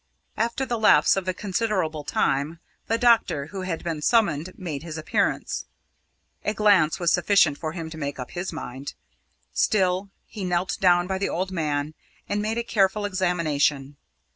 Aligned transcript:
After 0.35 0.65
the 0.65 0.79
lapse 0.79 1.15
of 1.15 1.27
a 1.27 1.31
considerable 1.35 2.03
time, 2.03 2.59
the 2.87 2.97
doctor 2.97 3.45
who 3.53 3.61
had 3.61 3.83
been 3.83 4.01
summoned 4.01 4.51
made 4.57 4.81
his 4.81 4.97
appearance. 4.97 5.65
A 6.43 6.55
glance 6.55 6.99
was 6.99 7.13
sufficient 7.13 7.59
for 7.59 7.73
him 7.73 7.91
to 7.91 7.99
make 7.99 8.17
up 8.17 8.31
his 8.31 8.51
mind. 8.51 8.95
Still, 9.53 10.09
he 10.25 10.43
knelt 10.43 10.79
down 10.81 11.05
by 11.05 11.19
the 11.19 11.29
old 11.29 11.51
man, 11.51 11.93
and 12.27 12.41
made 12.41 12.57
a 12.57 12.63
careful 12.63 13.05
examination. 13.05 13.95